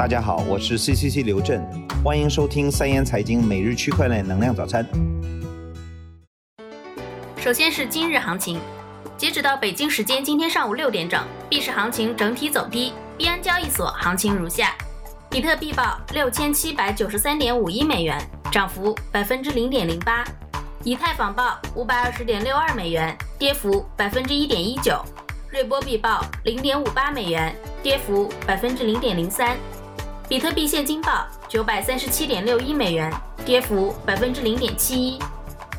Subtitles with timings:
[0.00, 1.62] 大家好，我是 CCC 刘震，
[2.02, 4.82] 欢迎收听三言财经每日区块链能量早餐。
[7.36, 8.58] 首先是今日行情，
[9.18, 12.94] 截止到北京时间今天上午六点整，币市行情整体走低。
[13.18, 14.74] 币安交易所行情如下：
[15.28, 18.18] 比特币报六千七百九十三点五一美元，
[18.50, 20.24] 涨幅百分之零点零八；
[20.82, 25.04] 以太坊报五百二十点六二美元，跌幅百分之一点一九；
[25.50, 29.58] 瑞波币报零点五八美元，跌幅百分之零点零三。
[30.30, 33.12] 比特币现金报九百三十七点六一美元，
[33.44, 35.18] 跌幅百分之零点七一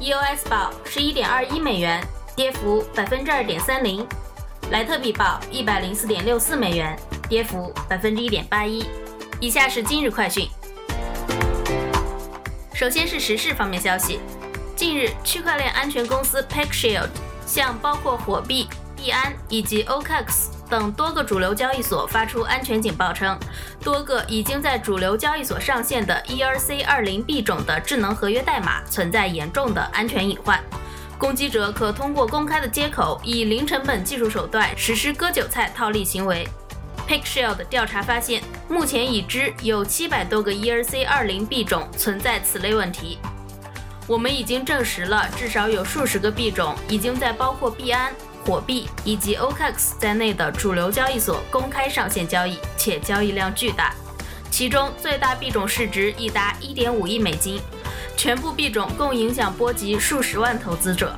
[0.02, 4.06] ；EOS 报十一点二一美元，跌幅百分之二点三零；
[4.70, 8.86] 莱特币报一百零四点六四美元，跌幅百分之一点八一。
[9.40, 10.46] 以下是今日快讯。
[12.74, 14.20] 首先是时事方面消息，
[14.76, 17.08] 近日，区块链安全公司 PeckShield
[17.48, 18.68] 向包括火币、
[19.02, 20.50] 币安以及 OKX。
[20.70, 23.38] 等多个主流交易所发出安全警报称，
[23.84, 30.64] 多个已经在主流交易所上线的 ERC20 币种的智能合约代码存在严重的安全隐患，
[31.18, 36.48] 攻击者可通过公开的接口以零成本技术手段实施割韭菜套利行为。
[37.08, 43.18] PickShield 调查发现，目前已知有七百多个 ERC20 币种存在此类问题。
[44.08, 48.14] 我们已经证实了，至少有数十个币种已经在包括币安。
[48.46, 53.94] 火币以及 OKX 在内的主流交易所公开上线交易，且交易量巨大，
[54.50, 57.62] 其中最大币种市值已达1.5亿美金，
[58.18, 61.16] 全部币种共影响波及数十万投资者。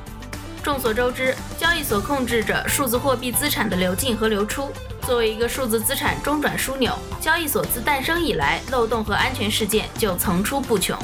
[0.62, 4.72] 众所周知，交易所控制着数字货币资产的流进和流出。
[5.02, 10.98] 作为一个数字资产中转枢纽，交易所自诞生以来，漏洞和安全事件就层出不穷。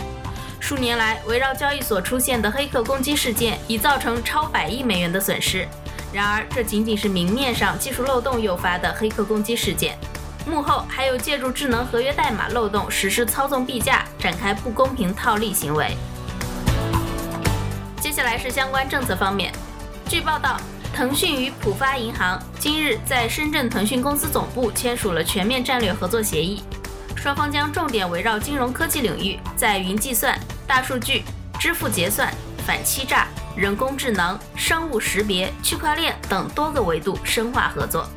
[0.59, 5.69] 数年来，围绕交易所出现的黑客攻击事件已造成超百亿美元的损失。
[6.13, 9.97] 然而，这仅仅是明面上技术漏洞诱发的黑客攻击事件，
[10.45, 15.97] 幕后还有借助智能合约代码漏洞实施操纵币价、展开不公平套利行为。
[18.01, 19.53] 接下来是相关政策方面。
[20.09, 20.61] 据报道，
[20.93, 26.65] 腾讯与浦发银行今日在深圳腾讯公司总部签署了全面战略合作协议，
[27.15, 31.23] 双方将重点围绕金融科技领域，在云计算、大数据、
[31.61, 32.33] 支付结算、
[32.67, 33.29] 反欺诈。
[33.55, 38.09] 人工智能、生物识别、区块链等多个维度深化合作。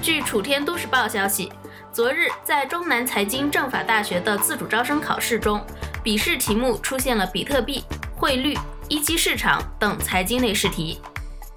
[0.00, 1.52] 据楚天都市报消息，
[1.92, 5.62] 昨日在中南财经政法大学的自主招生考试中，
[6.02, 7.84] 笔试题目出现了比特币、
[8.16, 8.56] 汇率、
[8.88, 10.98] 一级市场等财经类试题。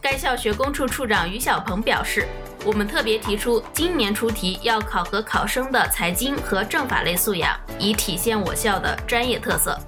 [0.02, 2.28] 该校学工处处长于小鹏表示
[2.66, 9.79] ：“我们特别提出，今年出题要考核考生的财经和政法类素养，以体现我校的专业特色。”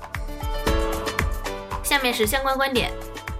[1.83, 2.91] 下面是相关观点。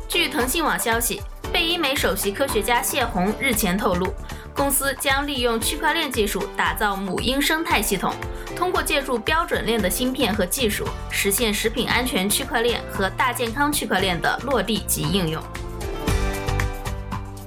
[0.07, 1.21] 据腾讯网消息，
[1.53, 4.13] 贝因美首席科学家谢宏日前透露，
[4.55, 8.13] 公司将利用区块链技术打造母婴生态系统，
[8.55, 15.41] 通过借助标准链的芯片和技术，实现食品安全区块链和大健康区块链的落地及应用。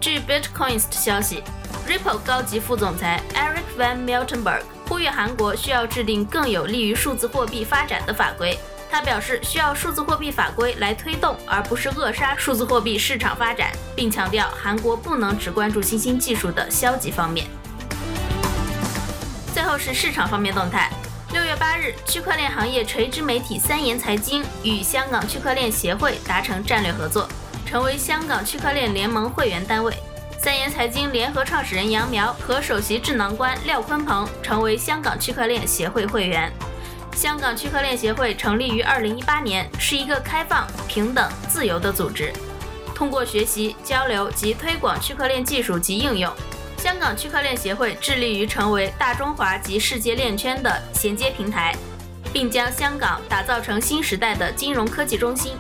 [0.00, 1.42] 据 Bitcoins 的消息
[1.88, 8.58] ，Ripple 高级副总裁 Eric Van Miltenberg 呼吁韩国需要制定更有利于数字货币发展的法规。
[8.90, 17.46] 他表示，需要数字货币法规来推动，而不是扼杀数字货币市场发展，并强调韩国不能只关注新兴技术的消极方面。
[19.54, 20.90] 最后是市场方面动态。
[21.32, 27.26] 六月八日，区块链行业垂直媒体三言财经与香港区块链协会达成战略合作，
[27.64, 29.94] 成为香港区块链联盟会员单位。
[30.42, 36.52] 三言财经联合创始人杨苗和首席智囊官廖坤鹏成为香港区块链协会会员。
[37.14, 42.32] 香港区块链协会成立于二零一八年，是一个开放、平等、自由的组织。
[42.92, 46.32] 通过学习、交流及推广区块链技术及应用，
[46.76, 51.72] 香港区块链协会致力于成为大中华及世界链圈的衔接平台，
[52.32, 55.52] 并将香港打造成新时代的金融科技中心。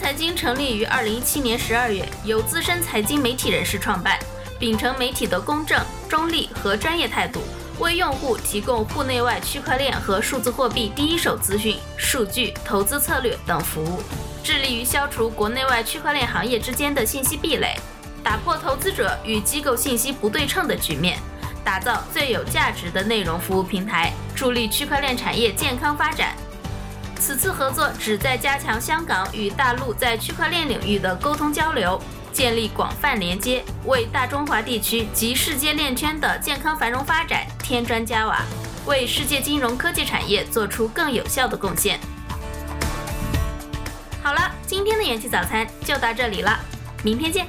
[0.00, 4.18] 财经成立于二零一七年十二月，由资深财经媒体人士创办，
[4.58, 5.78] 秉承媒体的公正、
[6.08, 7.42] 中立和专业态度。
[7.78, 14.02] 为用户提供户内外区块链和数字货币第一手资讯、数据、投资策略等服务，
[14.42, 17.76] 致力于消除国内外区块链行业之间的信息壁垒，
[18.24, 21.18] 打破投资者与机构信息不对称的局面，
[21.62, 26.34] 打造最有价值的内容服务平台，助力区块链产业健康发展。
[27.20, 32.00] 此次合作旨在加强香港与大陆在区块链领域的沟通交流。
[32.32, 38.40] 建立广泛连接，为大中华地区及世界链圈的健康繁荣发展添砖加瓦，
[38.86, 41.98] 为世界金融科技产业做出更有效的贡献。
[44.22, 46.56] 好了，今天的元气早餐就到这里了，
[47.02, 47.48] 明天见。